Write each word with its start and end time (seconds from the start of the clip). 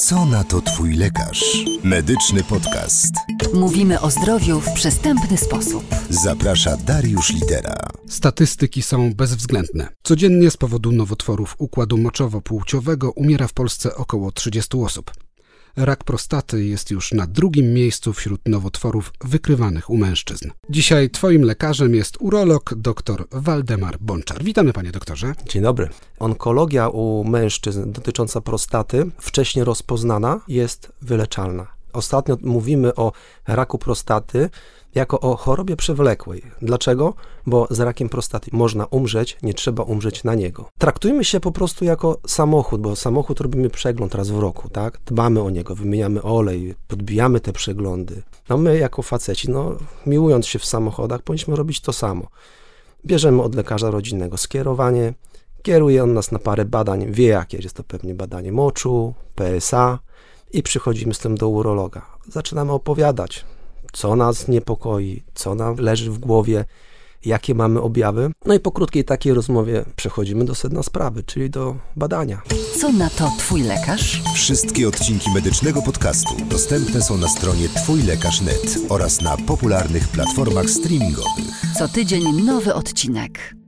Co 0.00 0.26
na 0.26 0.44
to 0.44 0.60
Twój 0.60 0.94
lekarz? 0.94 1.64
Medyczny 1.84 2.44
podcast. 2.44 3.14
Mówimy 3.54 4.00
o 4.00 4.10
zdrowiu 4.10 4.60
w 4.60 4.72
przystępny 4.72 5.36
sposób. 5.36 5.84
Zaprasza 6.10 6.76
Dariusz 6.76 7.30
Litera. 7.32 7.76
Statystyki 8.08 8.82
są 8.82 9.14
bezwzględne. 9.14 9.88
Codziennie 10.02 10.50
z 10.50 10.56
powodu 10.56 10.92
nowotworów 10.92 11.54
układu 11.58 11.96
moczowo-płciowego 11.98 13.10
umiera 13.16 13.46
w 13.48 13.52
Polsce 13.52 13.94
około 13.94 14.32
30 14.32 14.76
osób. 14.76 15.10
Rak 15.76 16.04
prostaty 16.04 16.64
jest 16.64 16.90
już 16.90 17.12
na 17.12 17.26
drugim 17.26 17.72
miejscu 17.74 18.12
wśród 18.12 18.40
nowotworów 18.48 19.12
wykrywanych 19.24 19.90
u 19.90 19.96
mężczyzn. 19.96 20.50
Dzisiaj 20.70 21.10
Twoim 21.10 21.42
lekarzem 21.42 21.94
jest 21.94 22.16
urolog 22.20 22.74
dr 22.76 23.24
Waldemar 23.32 23.98
Bączar. 24.00 24.44
Witamy, 24.44 24.72
panie 24.72 24.92
doktorze. 24.92 25.34
Dzień 25.48 25.62
dobry. 25.62 25.88
Onkologia 26.18 26.88
u 26.88 27.24
mężczyzn 27.24 27.92
dotycząca 27.92 28.40
prostaty, 28.40 29.10
wcześnie 29.20 29.64
rozpoznana, 29.64 30.40
jest 30.48 30.92
wyleczalna. 31.02 31.79
Ostatnio 31.92 32.36
mówimy 32.42 32.94
o 32.94 33.12
raku 33.46 33.78
prostaty 33.78 34.50
jako 34.94 35.20
o 35.20 35.36
chorobie 35.36 35.76
przewlekłej. 35.76 36.42
Dlaczego? 36.62 37.14
Bo 37.46 37.66
z 37.70 37.80
rakiem 37.80 38.08
prostaty 38.08 38.50
można 38.52 38.86
umrzeć, 38.86 39.38
nie 39.42 39.54
trzeba 39.54 39.82
umrzeć 39.82 40.24
na 40.24 40.34
niego. 40.34 40.68
Traktujmy 40.78 41.24
się 41.24 41.40
po 41.40 41.52
prostu 41.52 41.84
jako 41.84 42.18
samochód, 42.26 42.80
bo 42.80 42.96
samochód 42.96 43.40
robimy 43.40 43.70
przegląd 43.70 44.14
raz 44.14 44.30
w 44.30 44.38
roku, 44.38 44.68
tak? 44.68 44.98
Dbamy 45.06 45.42
o 45.42 45.50
niego, 45.50 45.74
wymieniamy 45.74 46.22
olej, 46.22 46.74
podbijamy 46.88 47.40
te 47.40 47.52
przeglądy. 47.52 48.22
No 48.48 48.56
my 48.56 48.78
jako 48.78 49.02
faceci, 49.02 49.50
no 49.50 49.72
miłując 50.06 50.46
się 50.46 50.58
w 50.58 50.64
samochodach, 50.64 51.22
powinniśmy 51.22 51.56
robić 51.56 51.80
to 51.80 51.92
samo. 51.92 52.26
Bierzemy 53.06 53.42
od 53.42 53.54
lekarza 53.54 53.90
rodzinnego 53.90 54.36
skierowanie, 54.36 55.14
kieruje 55.62 56.02
on 56.02 56.14
nas 56.14 56.32
na 56.32 56.38
parę 56.38 56.64
badań, 56.64 57.12
wie 57.12 57.26
jakie 57.26 57.58
jest 57.58 57.76
to 57.76 57.84
pewnie 57.84 58.14
badanie 58.14 58.52
moczu, 58.52 59.14
PSA 59.34 59.98
i 60.52 60.62
przychodzimy 60.62 61.14
z 61.14 61.18
tym 61.18 61.36
do 61.36 61.48
urologa. 61.48 62.06
Zaczynamy 62.28 62.72
opowiadać, 62.72 63.44
co 63.92 64.16
nas 64.16 64.48
niepokoi, 64.48 65.22
co 65.34 65.54
nam 65.54 65.76
leży 65.76 66.10
w 66.10 66.18
głowie, 66.18 66.64
jakie 67.24 67.54
mamy 67.54 67.80
objawy. 67.80 68.30
No 68.46 68.54
i 68.54 68.60
po 68.60 68.72
krótkiej 68.72 69.04
takiej 69.04 69.34
rozmowie 69.34 69.84
przechodzimy 69.96 70.44
do 70.44 70.54
sedna 70.54 70.82
sprawy, 70.82 71.22
czyli 71.22 71.50
do 71.50 71.76
badania. 71.96 72.42
Co 72.80 72.92
na 72.92 73.10
to 73.10 73.32
Twój 73.38 73.62
lekarz? 73.62 74.22
Wszystkie 74.34 74.88
odcinki 74.88 75.30
medycznego 75.30 75.82
podcastu 75.82 76.34
dostępne 76.50 77.02
są 77.02 77.18
na 77.18 77.28
stronie 77.28 77.68
twójlekarz.net 77.68 78.78
oraz 78.88 79.20
na 79.20 79.36
popularnych 79.36 80.08
platformach 80.08 80.70
streamingowych. 80.70 81.44
Co 81.78 81.88
tydzień 81.88 82.42
nowy 82.44 82.74
odcinek. 82.74 83.59